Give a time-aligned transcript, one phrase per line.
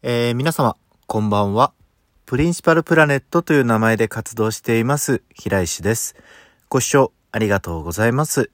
[0.00, 0.76] えー、皆様、
[1.08, 1.72] こんばんは。
[2.24, 6.14] プリンシパルプラネットという名前で活動しています、平石です。
[6.68, 8.52] ご視聴ありがとうございます。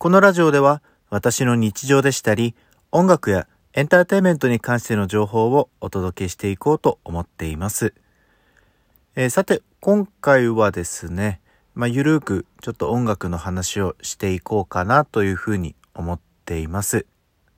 [0.00, 2.56] このラジオでは、私の日常でしたり、
[2.90, 7.94] 音楽やエンターテインメントに関しての情報をお届けしていこうと思っています。
[9.14, 11.40] えー、さて、今回はですね、
[11.76, 17.06] まあ、ゆるーくちょっと音楽の話をしていこうかなというふうに思っています。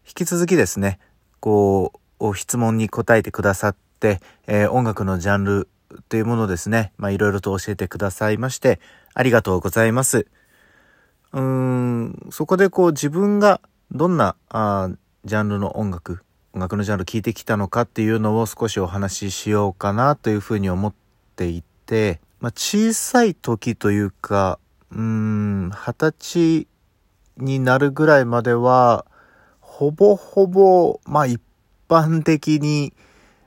[0.06, 0.98] 引き続きですね、
[1.40, 1.98] こう、
[2.34, 5.68] 質問に答えてくださって、えー、音楽のジャンル
[6.08, 8.80] というものですね、まあ、いろいろと教えてくださいまして、
[9.14, 10.26] ありがとうございます。
[11.32, 13.60] うーん、そこでこう自分が
[13.92, 14.90] どんなあ
[15.24, 20.94] ジャンルの音楽、音楽のジャンル聴いてきたのかっていうのを少しお話ししようかなというふうに思っ
[21.36, 24.58] ていて、まあ、小さい時というか、
[24.90, 26.68] うん、二十歳
[27.36, 29.04] になるぐらいまでは、
[29.60, 31.40] ほぼほぼ、まあ一
[31.88, 32.92] 般的に、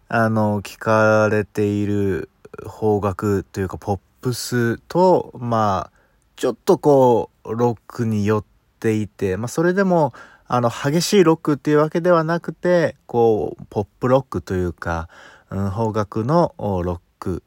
[0.08, 2.30] あの、聞かれている
[2.66, 6.00] 方角というかポップスと、まあ、
[6.36, 8.44] ちょっとこう、ロックに寄っ
[8.80, 10.14] ていて、まあそれでも、
[10.48, 15.10] あの、激しいロックっていうわけではなくて、こう、ポップロックというか、
[15.52, 17.44] うん、方角のロック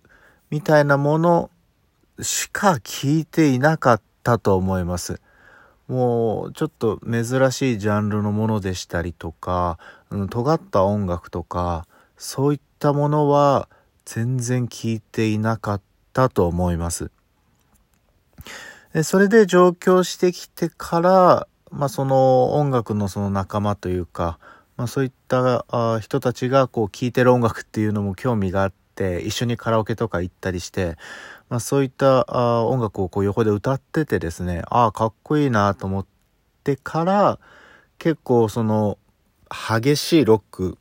[0.50, 1.50] みたいなもの
[2.20, 5.20] しか聞いていなかったと思います。
[5.92, 13.68] もうちょっと珍しいジャンルのものでしたりとか、うん、尖った音楽とか、そういったものは
[14.06, 15.82] 全然聞いていなかっ
[16.14, 17.10] たと思います。
[18.94, 24.38] でそれで上京してきてから、まあその音楽のその仲間というか、
[24.78, 28.81] まあそういったあ人たちがこう聴いてる音楽っていうのも興味があって、
[29.24, 30.96] 一緒にカラオケとか行ったりして、
[31.48, 36.06] まあ、そういったあ音楽をこう横で歌っててですね、ああ、かっこいいなと思っ
[36.64, 37.38] てから、
[37.98, 38.98] 結構その、
[39.50, 40.78] 激しいロック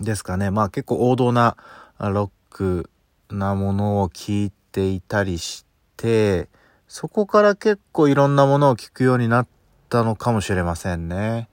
[0.00, 0.50] ですかね。
[0.50, 1.56] まあ結構王道な
[1.98, 2.90] ロック
[3.30, 5.64] なものを聴いていたりし
[5.96, 6.48] て、
[6.86, 9.48] そこから結構いろんなものを聴くようになっ
[9.90, 11.48] たのかもしれませんね。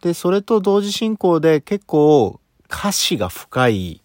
[0.00, 2.40] で、それと同時進行で結構
[2.70, 4.02] 歌詞が深い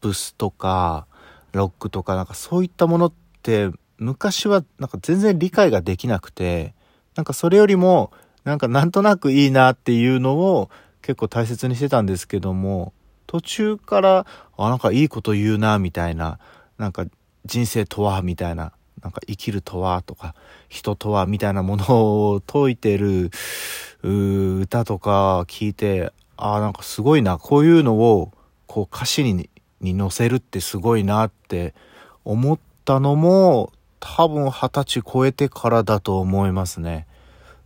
[0.00, 1.06] プスとか、
[1.52, 6.74] ロックとかなんかそういったものって昔はなんか全然理解ができなくて、
[7.16, 8.12] なんかそれよりも
[8.44, 10.70] なんかなんとなくいいなっていうのを
[11.02, 12.92] 結構大切にしてたんですけども、
[13.26, 14.26] 途中から、
[14.56, 16.38] あ、なんかいいこと言うな、みたいな、
[16.78, 17.06] なんか
[17.44, 18.72] 人生とは、みたいな、
[19.02, 20.34] なんか生きるとは、とか、
[20.68, 21.84] 人とは、みたいなもの
[22.30, 23.30] を説いてる、
[24.02, 28.32] 歌とか聞いて、あ、なんかすごいな、こういうのを、
[28.66, 29.48] こう歌詞に
[29.80, 31.74] に載せるってすごいなって
[32.24, 37.06] 思ったのも多分二十歳超えてからだと思いますね。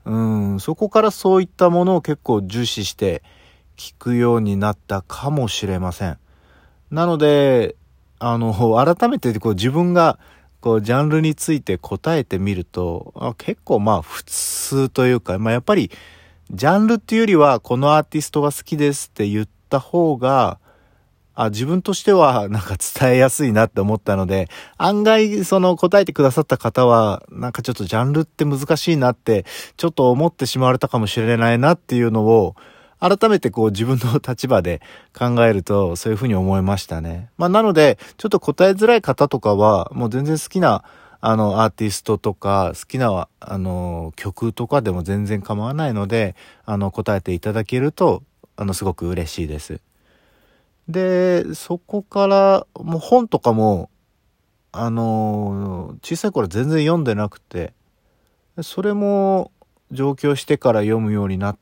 [0.05, 3.23] うん、そこからそういったものを結構重視して
[3.77, 6.19] 聞くようになったかもしれません。
[6.91, 7.77] なので、
[8.19, 10.19] あの、改めてこう自分が
[10.61, 15.91] こうジャンルについて答えてみると、あ結構まあ普通というか、まあやっぱり
[16.51, 20.59] ジャンルっていうよりはこのアーティストが好きですって言った方が、
[21.35, 24.49] あ自分としては なんか伝えやすいなって思ったので、
[24.79, 29.45] 案外その答えてくださった方は、なんかちょっとジャンルって難しいなって、
[29.77, 32.55] ちょっと思ってしまわれたかもしれないなっていうのを、
[33.01, 34.81] 改めてこう自分の立場で
[35.19, 37.31] 考えるとそういうふうに思いましたね。
[37.37, 40.85] まあなので、ちょっと答えづらい方とかは、もう全然好きな
[41.21, 48.23] あのアーティストとか好きなあの曲とかでも全然構わないので、あの答えていただけると、
[48.57, 49.81] あのすごく嬉しいです。
[50.89, 53.91] で、そこから、もう本とかも、
[54.75, 57.75] あの小さい頃全然読んでなくて、
[58.63, 59.53] それも
[59.91, 61.59] 上京してから読むようになっ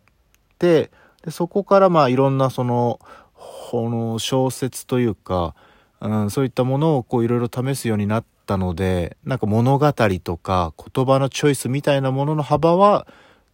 [0.58, 0.90] て、
[1.24, 3.00] でそこからまあいろんなその、
[3.34, 5.54] この小説というか、
[6.00, 13.06] うん、そういったものをこういろいろ試すようになったので、なんか物語とか言葉のチョイスみたいなものの幅は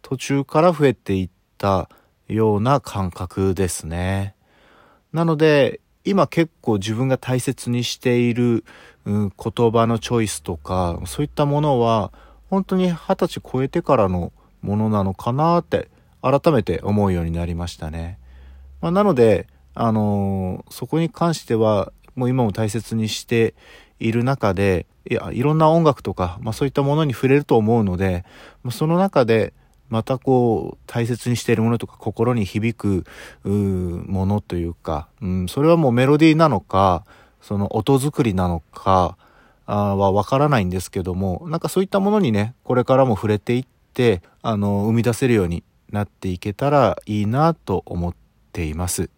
[0.03, 1.89] 途中から増えていった
[2.27, 4.35] ような感覚ですね。
[5.13, 8.63] なので、今結構自分が大切にしている、
[9.05, 12.11] うん、言葉のチョイスとか、そういったものは、
[12.49, 15.89] 本当に二十歳超えてからのものなのかなって、
[16.21, 18.19] 改めて思うようになりましたね。
[18.81, 23.53] まあ、なので、あのー、そこに関しては、もう今も大切にして
[23.99, 28.25] いる中で、いや、いろんな音楽とか、まあそういったものに触れると思うので、
[28.71, 29.53] その中で、
[29.89, 33.05] またこう、大切にしているものとか心に響く、
[33.43, 37.05] ものというか、うん、それはもうメロディーなのか、
[37.41, 39.17] その音作りなのか、
[39.65, 48.15] あはわからないんですけども、なんかそういったものにね、これからも触れていって、あの、生み出せるようになっていけたらいいなと思っ
[48.51, 49.09] ています。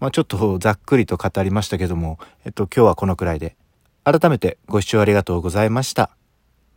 [0.00, 3.56] まあ、ちょっとざっくりと語りましたけども、えっと、今日はこのくらいで。
[4.04, 6.10] 改めてご視聴ありがとうございました。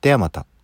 [0.01, 0.56] ではまた。